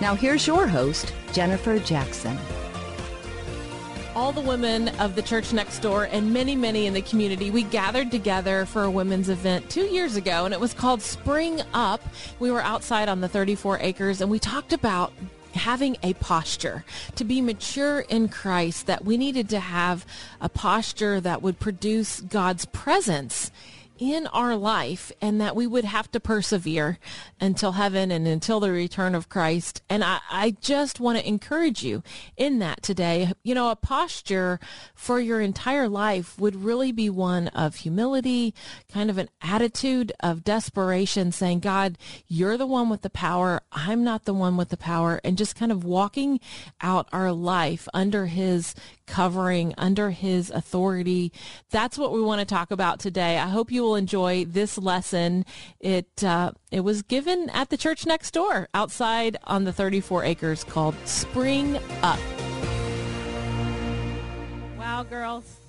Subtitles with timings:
[0.00, 2.38] Now here's your host, Jennifer Jackson.
[4.14, 7.62] all the women of the church next door and many, many in the community, we
[7.62, 12.02] gathered together for a women's event two years ago, and it was called Spring Up.
[12.38, 15.12] We were outside on the 34 acres, and we talked about
[15.54, 16.84] having a posture
[17.16, 20.06] to be mature in Christ, that we needed to have
[20.40, 23.50] a posture that would produce God's presence
[23.98, 26.98] in our life and that we would have to persevere
[27.40, 29.82] until heaven and until the return of Christ.
[29.88, 32.02] And I, I just want to encourage you
[32.36, 33.32] in that today.
[33.42, 34.60] You know, a posture
[34.94, 38.54] for your entire life would really be one of humility,
[38.92, 43.60] kind of an attitude of desperation, saying, God, you're the one with the power.
[43.72, 45.20] I'm not the one with the power.
[45.24, 46.40] And just kind of walking
[46.80, 48.74] out our life under his
[49.06, 51.32] covering under his authority.
[51.70, 53.38] That's what we want to talk about today.
[53.38, 55.44] I hope you will enjoy this lesson.
[55.80, 60.64] It uh, it was given at the church next door, outside on the 34 acres,
[60.64, 62.20] called Spring Up.
[64.78, 65.60] Wow, girls,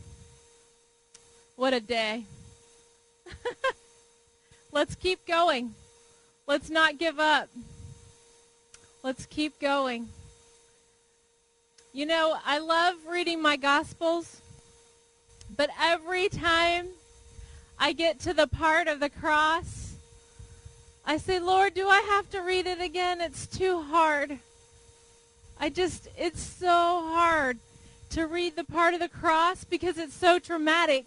[1.56, 2.26] what a day!
[4.72, 5.74] Let's keep going.
[6.46, 7.50] Let's not give up.
[9.04, 10.08] Let's keep going.
[11.98, 14.44] You know, I love reading my Gospels,
[15.56, 16.90] but every time
[17.80, 19.96] I get to the part of the cross,
[21.08, 23.20] I say, Lord, do I have to read it again?
[23.20, 24.38] It's too hard.
[25.60, 27.58] I just, it's so hard
[28.12, 31.06] to read the part of the cross because it's so traumatic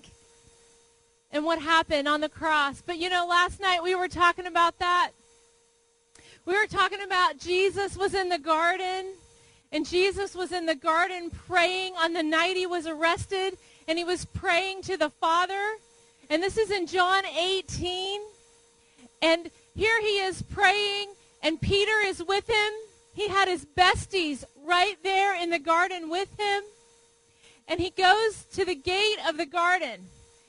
[1.30, 2.82] and what happened on the cross.
[2.84, 5.12] But you know, last night we were talking about that.
[6.46, 9.12] We were talking about Jesus was in the garden
[9.72, 14.04] and Jesus was in the garden praying on the night he was arrested, and he
[14.04, 15.76] was praying to the Father.
[16.28, 18.20] And this is in John 18.
[19.22, 22.72] And here he is praying, and Peter is with him.
[23.14, 26.62] He had his besties right there in the garden with him.
[27.68, 30.06] And he goes to the gate of the garden,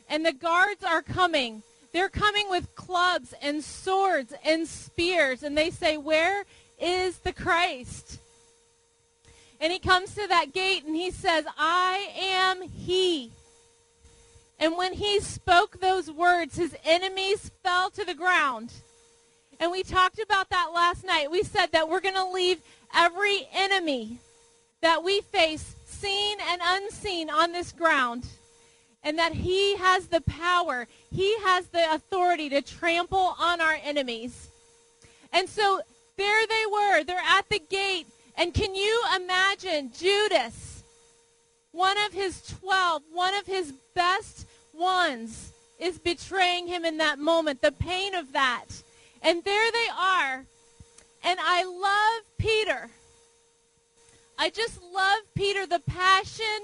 [0.09, 1.61] and the guards are coming.
[1.93, 6.45] They're coming with clubs and swords and spears, and they say, Where
[6.79, 8.20] is the Christ?
[9.61, 13.31] And he comes to that gate and he says, I am he.
[14.59, 18.73] And when he spoke those words, his enemies fell to the ground.
[19.59, 21.29] And we talked about that last night.
[21.29, 22.59] We said that we're going to leave
[22.93, 24.17] every enemy
[24.81, 28.25] that we face, seen and unseen, on this ground.
[29.03, 34.49] And that he has the power, he has the authority to trample on our enemies.
[35.31, 35.81] And so
[36.17, 37.03] there they were.
[37.03, 38.07] They're at the gate
[38.41, 40.83] and can you imagine Judas,
[41.73, 47.61] one of his 12, one of his best ones, is betraying him in that moment,
[47.61, 48.65] the pain of that.
[49.21, 50.43] And there they are.
[51.23, 52.89] And I love Peter.
[54.39, 56.63] I just love Peter, the passion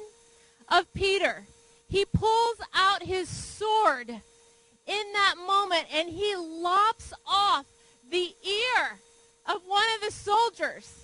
[0.69, 1.45] of Peter.
[1.87, 7.67] He pulls out his sword in that moment and he lops off
[8.09, 8.99] the ear
[9.45, 11.03] of one of the soldiers.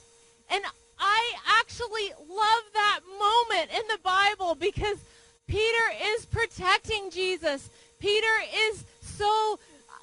[0.54, 0.64] And
[1.00, 5.00] I actually love that moment in the Bible because
[5.48, 7.72] Peter is protecting Jesus.
[8.00, 8.36] Peter
[8.70, 9.60] is so,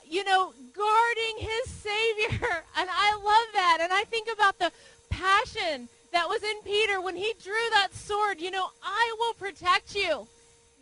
[0.08, 2.64] you know, guarding his Savior.
[2.76, 3.78] And I love that.
[3.82, 4.72] And I think about the
[5.10, 8.40] passion that was in Peter when he drew that sword.
[8.40, 10.26] You know, I will protect you.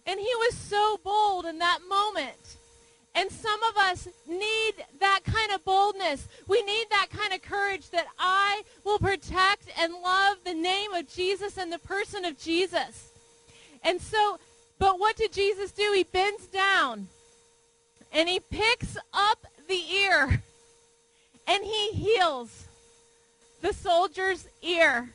[0.07, 2.57] And he was so bold in that moment.
[3.19, 6.29] And some of us need that kind of boldness.
[6.47, 11.13] We need that kind of courage that I will protect and love the name of
[11.13, 13.11] Jesus and the person of Jesus.
[13.83, 14.39] And so,
[14.79, 15.93] but what did Jesus do?
[15.97, 17.09] He bends down
[18.13, 20.41] and he picks up the ear
[21.49, 22.69] and he heals
[23.63, 25.11] the soldier's ear.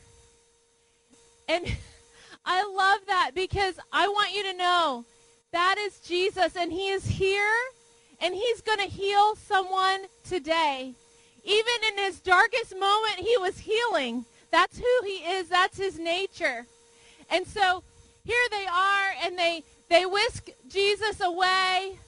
[1.48, 1.74] And
[2.44, 5.06] I love that because I want you to know
[5.52, 7.48] that is Jesus and he is here
[8.20, 10.94] and he's going to heal someone today.
[11.44, 14.24] Even in his darkest moment, he was healing.
[14.50, 15.48] That's who he is.
[15.48, 16.66] That's his nature.
[17.30, 17.82] And so
[18.24, 21.98] here they are and they they whisk Jesus away.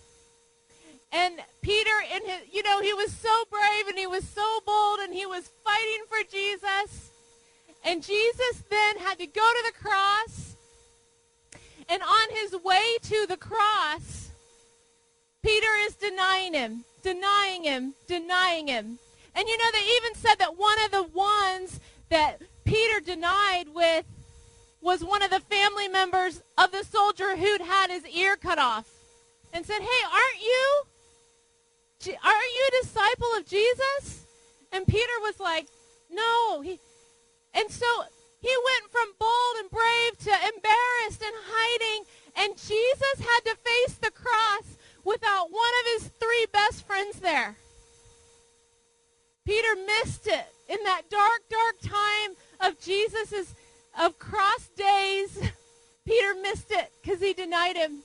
[1.12, 5.00] And Peter in his you know, he was so brave and he was so bold
[5.00, 7.11] and he was fighting for Jesus.
[7.85, 10.56] And Jesus then had to go to the cross.
[11.88, 14.25] And on his way to the cross,
[15.46, 18.98] Peter is denying him, denying him, denying him.
[19.32, 21.78] And you know, they even said that one of the ones
[22.08, 24.04] that Peter denied with
[24.81, 28.88] was one of the family members of the soldier who'd had his ear cut off
[29.52, 30.82] and said, hey, aren't you,
[32.25, 34.26] aren't you a disciple of Jesus?
[34.72, 35.69] And Peter was like,
[36.10, 36.60] no.
[36.60, 36.81] He,
[37.54, 37.87] and so
[38.40, 42.04] he went from bold and brave to embarrassed and hiding.
[42.34, 44.75] And Jesus had to face the cross
[45.06, 47.56] without one of his three best friends there.
[49.47, 53.55] Peter missed it in that dark, dark time of Jesus's
[53.99, 55.38] of cross days.
[56.05, 58.03] Peter missed it because he denied him.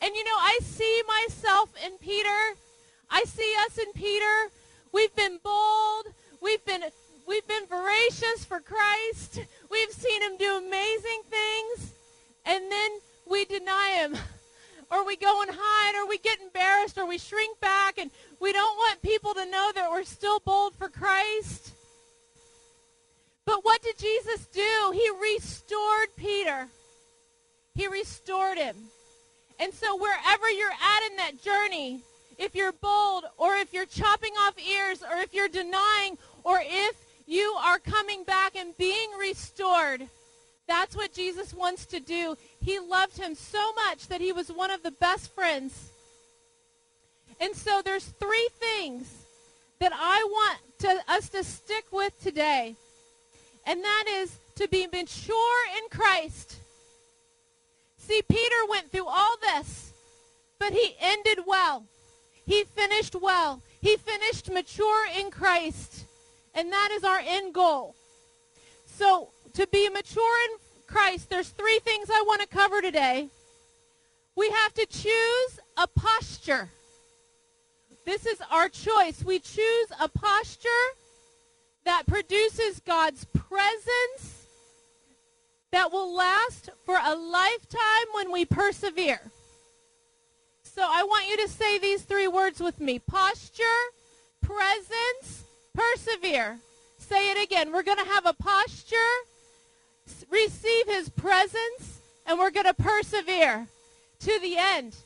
[0.00, 2.56] And you know, I see myself in Peter.
[3.10, 4.50] I see us in Peter.
[4.92, 6.06] We've been bold.
[6.40, 6.84] We've been
[7.26, 9.40] we've been voracious for Christ.
[9.70, 11.92] We've seen him do amazing things.
[12.46, 12.90] And then
[13.30, 14.16] we deny him.
[14.90, 18.52] Or we go and hide, or we get embarrassed, or we shrink back, and we
[18.52, 21.74] don't want people to know that we're still bold for Christ.
[23.44, 24.92] But what did Jesus do?
[24.92, 26.68] He restored Peter.
[27.74, 28.76] He restored him.
[29.60, 32.00] And so wherever you're at in that journey,
[32.38, 36.96] if you're bold or if you're chopping off ears or if you're denying or if
[37.26, 40.06] you are coming back and being restored,
[40.66, 42.36] that's what Jesus wants to do.
[42.68, 45.90] He loved him so much that he was one of the best friends.
[47.40, 49.10] And so there's three things
[49.78, 52.76] that I want to, us to stick with today.
[53.66, 56.56] And that is to be mature in Christ.
[57.96, 59.94] See, Peter went through all this,
[60.58, 61.86] but he ended well.
[62.44, 63.62] He finished well.
[63.80, 66.04] He finished mature in Christ.
[66.54, 67.94] And that is our end goal.
[68.84, 70.58] So to be mature in
[70.88, 73.28] Christ, there's three things I want to cover today.
[74.34, 76.70] We have to choose a posture.
[78.04, 79.22] This is our choice.
[79.24, 80.68] We choose a posture
[81.84, 84.46] that produces God's presence
[85.70, 89.20] that will last for a lifetime when we persevere.
[90.62, 92.98] So I want you to say these three words with me.
[92.98, 93.64] Posture,
[94.40, 95.44] presence,
[95.74, 96.58] persevere.
[96.98, 97.72] Say it again.
[97.72, 98.96] We're going to have a posture,
[100.30, 103.66] receive his presence, and we're going to persevere
[104.20, 104.96] to the end.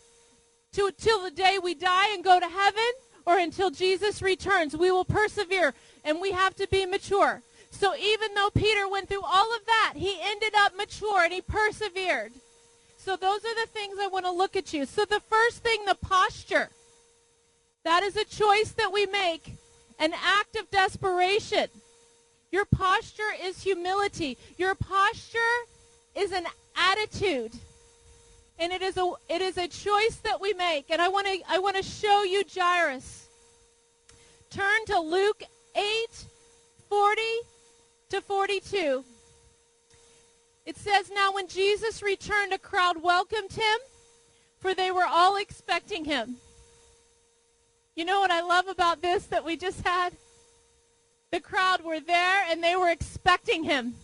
[0.73, 2.93] To, till the day we die and go to heaven
[3.27, 4.77] or until Jesus returns.
[4.77, 7.43] We will persevere and we have to be mature.
[7.71, 11.41] So even though Peter went through all of that, he ended up mature and he
[11.41, 12.33] persevered.
[12.99, 14.87] So those are the things I want to look at you.
[14.87, 16.69] So the first thing, the posture.
[17.85, 19.55] That is a choice that we make,
[19.99, 21.69] an act of desperation.
[22.53, 24.39] Your posture is humility.
[24.59, 25.39] Your posture
[26.15, 27.53] is an attitude.
[28.59, 30.91] And it is a it is a choice that we make.
[30.91, 33.27] And I want to I want to show you Jairus.
[34.51, 35.43] Turn to Luke
[35.75, 35.83] 8
[36.89, 37.23] 40
[38.11, 39.05] to 42.
[40.67, 43.79] It says, Now when Jesus returned, a crowd welcomed him,
[44.59, 46.37] for they were all expecting him.
[47.97, 50.13] You know what I love about this that we just had?
[51.33, 53.95] The crowd were there and they were expecting him.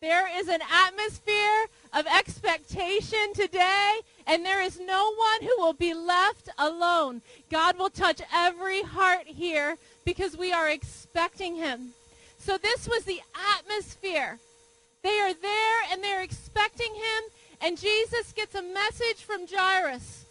[0.00, 3.98] There is an atmosphere of expectation today,
[4.28, 7.20] and there is no one who will be left alone.
[7.50, 11.94] God will touch every heart here because we are expecting him.
[12.38, 13.20] So this was the
[13.58, 14.38] atmosphere.
[15.02, 17.24] They are there and they're expecting him,
[17.60, 20.26] and Jesus gets a message from Jairus.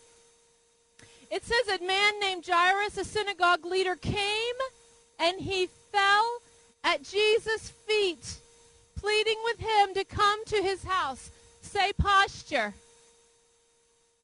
[1.30, 4.56] It says a man named Jairus, a synagogue leader, came
[5.20, 6.40] and he fell
[6.84, 8.38] at Jesus' feet,
[8.96, 11.32] pleading with him to come to his house.
[11.62, 12.74] Say posture.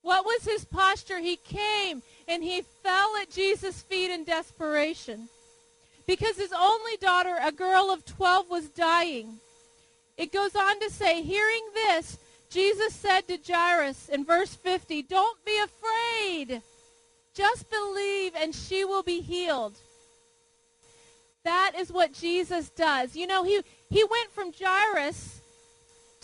[0.02, 1.20] What was his posture?
[1.20, 5.30] He came and he fell at Jesus' feet in desperation
[6.06, 9.40] because his only daughter, a girl of 12, was dying.
[10.18, 12.18] It goes on to say, hearing this,
[12.50, 16.62] Jesus said to Jairus in verse 50, Don't be afraid.
[17.34, 19.76] Just believe and she will be healed.
[21.44, 23.16] That is what Jesus does.
[23.16, 25.42] You know, he, he went from Jairus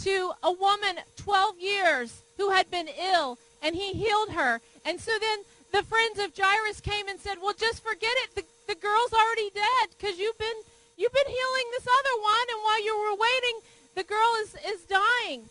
[0.04, 4.62] to a woman 12 years who had been ill, and he healed her.
[4.86, 5.40] And so then
[5.72, 8.36] the friends of Jairus came and said, well, just forget it.
[8.36, 10.60] The, the girl's already dead because you've been,
[10.98, 13.60] you've been healing this other one, and while you were waiting,
[13.96, 15.44] the girl is, is dying.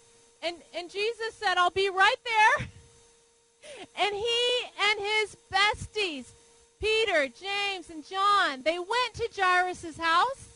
[0.43, 2.69] And, and Jesus said, I'll be right there.
[4.01, 4.41] And he
[4.89, 6.25] and his besties,
[6.81, 10.49] Peter, James, and John, they went to Jairus' house.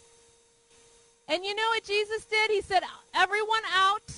[1.29, 2.51] And you know what Jesus did?
[2.51, 2.83] He said,
[3.15, 4.13] everyone out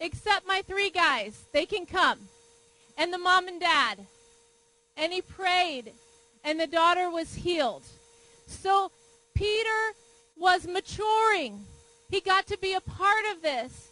[0.00, 1.44] except my three guys.
[1.52, 2.18] They can come.
[2.98, 3.98] And the mom and dad.
[4.96, 5.92] And he prayed.
[6.44, 7.84] And the daughter was healed.
[8.46, 8.90] So
[9.34, 9.92] Peter
[10.36, 11.64] was maturing.
[12.10, 13.88] He got to be a part of this.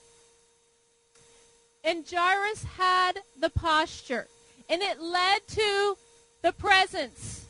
[1.85, 4.27] And Jairus had the posture.
[4.69, 5.97] And it led to
[6.43, 7.47] the presence.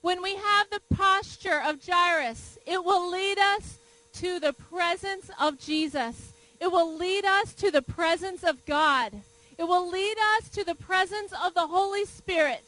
[0.00, 3.78] When we have the posture of Jairus, it will lead us
[4.14, 6.32] to the presence of Jesus.
[6.60, 9.12] It will lead us to the presence of God.
[9.58, 12.64] It will lead us to the presence of the Holy Spirit.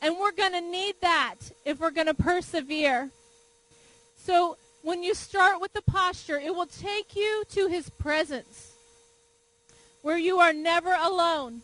[0.00, 3.10] And we're going to need that if we're going to persevere.
[4.16, 8.72] So when you start with the posture, it will take you to his presence
[10.02, 11.62] where you are never alone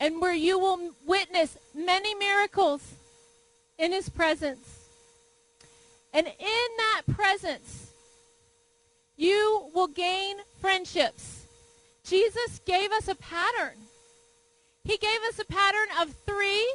[0.00, 2.82] and where you will witness many miracles
[3.78, 4.80] in his presence.
[6.12, 7.90] And in that presence,
[9.16, 11.46] you will gain friendships.
[12.04, 13.76] Jesus gave us a pattern.
[14.84, 16.72] He gave us a pattern of three.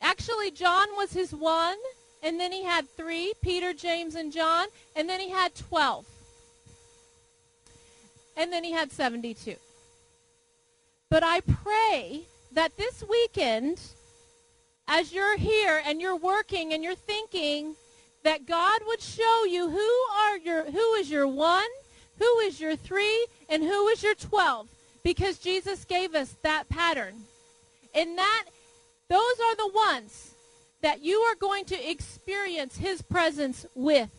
[0.00, 1.76] Actually, John was his one,
[2.22, 6.06] and then he had three, Peter, James, and John, and then he had 12.
[8.36, 9.56] And then he had 72.
[11.10, 13.80] But I pray that this weekend,
[14.88, 17.76] as you're here and you're working and you're thinking,
[18.24, 21.68] that God would show you who are your who is your one,
[22.18, 24.68] who is your three, and who is your twelve.
[25.02, 27.14] Because Jesus gave us that pattern.
[27.94, 28.44] And that
[29.08, 30.34] those are the ones
[30.80, 34.10] that you are going to experience his presence with.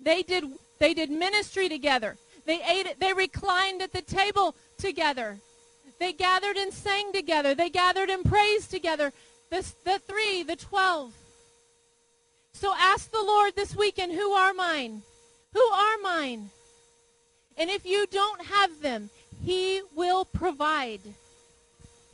[0.00, 0.44] They did
[0.78, 2.16] they did ministry together.
[2.46, 3.00] They ate it.
[3.00, 5.38] they reclined at the table together.
[5.98, 7.54] They gathered and sang together.
[7.54, 9.12] They gathered and praised together.
[9.50, 11.12] The, the three, the twelve.
[12.52, 15.02] So ask the Lord this weekend, who are mine?
[15.52, 16.50] Who are mine?
[17.56, 19.10] And if you don't have them,
[19.44, 21.00] he will provide.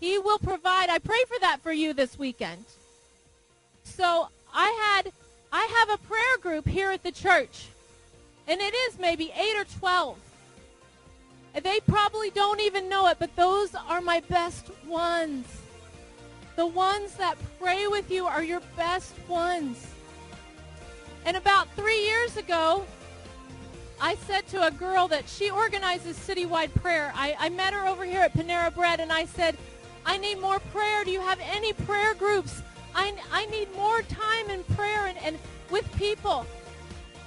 [0.00, 0.90] He will provide.
[0.90, 2.64] I pray for that for you this weekend.
[3.84, 5.12] So I had
[5.52, 7.68] I have a prayer group here at the church.
[8.48, 10.18] And it is maybe 8 or 12.
[11.54, 15.46] And they probably don't even know it, but those are my best ones.
[16.54, 19.86] The ones that pray with you are your best ones.
[21.24, 22.84] And about three years ago,
[24.00, 27.12] I said to a girl that she organizes citywide prayer.
[27.14, 29.56] I, I met her over here at Panera Bread, and I said,
[30.04, 31.04] I need more prayer.
[31.04, 32.62] Do you have any prayer groups?
[32.94, 35.38] I, I need more time in prayer and, and
[35.70, 36.46] with people.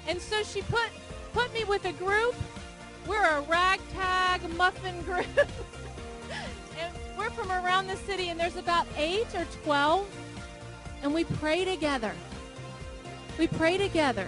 [0.08, 0.90] And so she put,
[1.34, 2.36] put me with a group.
[3.08, 5.26] We're a ragtag muffin group.
[6.80, 10.08] and we're from around the city, and there's about 8 or 12.
[11.04, 12.14] And we pray together.
[13.38, 14.28] We pray together.